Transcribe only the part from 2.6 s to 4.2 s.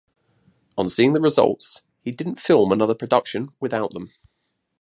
another production without them.